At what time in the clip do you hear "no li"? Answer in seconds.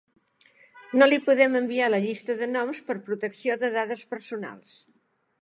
1.01-1.19